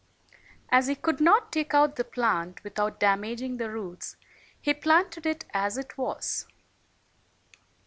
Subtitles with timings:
[0.69, 4.15] As he could not take out the plant without damaging the roots,
[4.59, 6.47] he planted it as it was.